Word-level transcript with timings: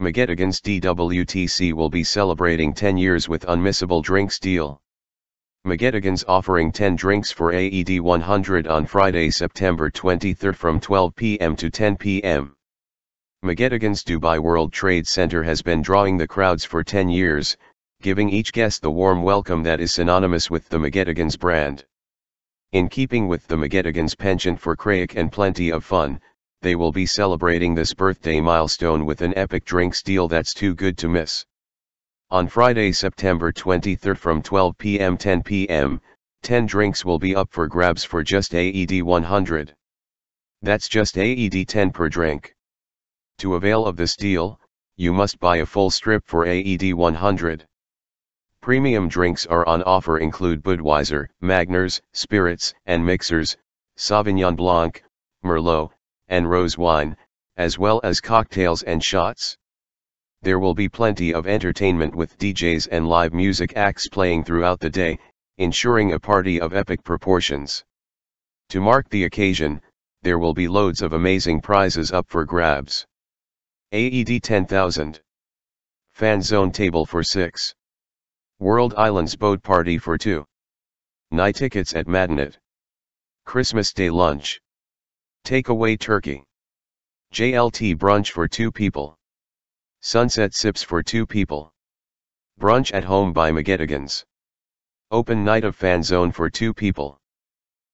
McGettigan's 0.00 0.62
DWTC 0.62 1.74
will 1.74 1.90
be 1.90 2.02
celebrating 2.02 2.72
10 2.72 2.96
years 2.96 3.28
with 3.28 3.44
unmissable 3.44 4.02
drinks 4.02 4.38
deal. 4.38 4.80
McGettigan's 5.66 6.24
offering 6.26 6.72
10 6.72 6.96
drinks 6.96 7.30
for 7.30 7.52
AED 7.52 8.00
100 8.00 8.66
on 8.66 8.86
Friday, 8.86 9.28
September 9.28 9.90
23 9.90 10.54
from 10.54 10.80
12 10.80 11.14
p.m. 11.14 11.54
to 11.54 11.68
10 11.68 11.98
p.m. 11.98 12.56
McGettigan's 13.44 14.02
Dubai 14.02 14.38
World 14.38 14.72
Trade 14.72 15.06
Center 15.06 15.42
has 15.42 15.60
been 15.60 15.82
drawing 15.82 16.16
the 16.16 16.26
crowds 16.26 16.64
for 16.64 16.82
10 16.82 17.10
years, 17.10 17.58
giving 18.00 18.30
each 18.30 18.54
guest 18.54 18.80
the 18.80 18.90
warm 18.90 19.22
welcome 19.22 19.62
that 19.64 19.82
is 19.82 19.92
synonymous 19.92 20.50
with 20.50 20.66
the 20.70 20.78
McGettigan's 20.78 21.36
brand. 21.36 21.84
In 22.72 22.88
keeping 22.88 23.28
with 23.28 23.46
the 23.48 23.56
McGettigan's 23.56 24.14
penchant 24.14 24.60
for 24.60 24.74
craic 24.76 25.14
and 25.14 25.30
plenty 25.30 25.68
of 25.68 25.84
fun, 25.84 26.22
they 26.62 26.74
will 26.74 26.92
be 26.92 27.06
celebrating 27.06 27.74
this 27.74 27.94
birthday 27.94 28.40
milestone 28.40 29.06
with 29.06 29.22
an 29.22 29.32
epic 29.36 29.64
drinks 29.64 30.02
deal 30.02 30.28
that's 30.28 30.52
too 30.52 30.74
good 30.74 30.98
to 30.98 31.08
miss. 31.08 31.46
On 32.30 32.46
Friday, 32.46 32.92
September 32.92 33.50
23 33.50 34.14
from 34.14 34.42
12 34.42 34.76
p.m. 34.76 35.16
10 35.16 35.42
p.m., 35.42 36.00
10 36.42 36.66
drinks 36.66 37.04
will 37.04 37.18
be 37.18 37.34
up 37.34 37.50
for 37.50 37.66
grabs 37.66 38.04
for 38.04 38.22
just 38.22 38.54
AED 38.54 39.02
100. 39.02 39.74
That's 40.62 40.88
just 40.88 41.16
AED 41.16 41.66
10 41.66 41.90
per 41.90 42.10
drink. 42.10 42.54
To 43.38 43.54
avail 43.54 43.86
of 43.86 43.96
this 43.96 44.14
deal, 44.14 44.60
you 44.96 45.14
must 45.14 45.38
buy 45.38 45.56
a 45.56 45.66
full 45.66 45.90
strip 45.90 46.26
for 46.26 46.46
AED 46.46 46.92
100. 46.92 47.66
Premium 48.60 49.08
drinks 49.08 49.46
are 49.46 49.66
on 49.66 49.82
offer 49.84 50.18
include 50.18 50.62
Budweiser, 50.62 51.28
Magners, 51.42 52.02
Spirits 52.12 52.74
and 52.84 53.04
Mixers, 53.04 53.56
Sauvignon 53.96 54.54
Blanc, 54.54 55.02
Merlot, 55.42 55.90
and 56.30 56.48
Rose 56.48 56.78
wine, 56.78 57.16
as 57.58 57.78
well 57.78 58.00
as 58.02 58.22
cocktails 58.22 58.82
and 58.82 59.04
shots. 59.04 59.58
There 60.40 60.58
will 60.58 60.74
be 60.74 60.88
plenty 60.88 61.34
of 61.34 61.46
entertainment 61.46 62.14
with 62.14 62.38
DJs 62.38 62.88
and 62.90 63.06
live 63.06 63.34
music 63.34 63.76
acts 63.76 64.08
playing 64.08 64.44
throughout 64.44 64.80
the 64.80 64.88
day, 64.88 65.18
ensuring 65.58 66.12
a 66.12 66.18
party 66.18 66.58
of 66.58 66.72
epic 66.72 67.04
proportions. 67.04 67.84
To 68.70 68.80
mark 68.80 69.10
the 69.10 69.24
occasion, 69.24 69.82
there 70.22 70.38
will 70.38 70.54
be 70.54 70.68
loads 70.68 71.02
of 71.02 71.12
amazing 71.12 71.60
prizes 71.60 72.12
up 72.12 72.28
for 72.28 72.46
grabs. 72.46 73.06
AED 73.92 74.42
10,000. 74.42 75.20
Fan 76.12 76.40
zone 76.40 76.70
table 76.70 77.04
for 77.04 77.22
6. 77.22 77.74
World 78.58 78.94
Islands 78.96 79.36
boat 79.36 79.62
party 79.62 79.98
for 79.98 80.16
2. 80.16 80.46
Night 81.32 81.56
tickets 81.56 81.94
at 81.94 82.06
Madinat. 82.06 82.56
Christmas 83.44 83.92
Day 83.92 84.10
lunch. 84.10 84.60
Takeaway 85.44 85.98
turkey. 85.98 86.44
JLT 87.32 87.96
brunch 87.96 88.30
for 88.30 88.46
2 88.46 88.70
people. 88.70 89.16
Sunset 90.00 90.54
sips 90.54 90.82
for 90.82 91.02
2 91.02 91.26
people. 91.26 91.72
Brunch 92.60 92.94
at 92.94 93.04
home 93.04 93.32
by 93.32 93.50
McGettigan's. 93.50 94.24
Open 95.10 95.44
night 95.44 95.64
of 95.64 95.74
fan 95.74 96.02
zone 96.02 96.30
for 96.30 96.48
2 96.48 96.72
people. 96.72 97.18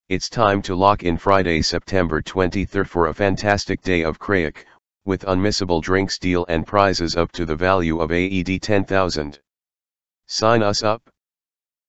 It's 0.08 0.28
time 0.28 0.60
to 0.62 0.74
lock 0.74 1.02
in 1.02 1.16
Friday, 1.16 1.62
September 1.62 2.20
23 2.20 2.84
for 2.84 3.06
a 3.06 3.14
fantastic 3.14 3.80
day 3.82 4.02
of 4.02 4.18
Krayak, 4.18 4.64
with 5.04 5.24
unmissable 5.24 5.82
drinks 5.82 6.18
deal 6.18 6.44
and 6.48 6.66
prizes 6.66 7.16
up 7.16 7.32
to 7.32 7.44
the 7.44 7.56
value 7.56 8.00
of 8.00 8.12
AED 8.12 8.60
10,000. 8.60 9.40
Sign 10.26 10.62
us 10.62 10.82
up. 10.82 11.02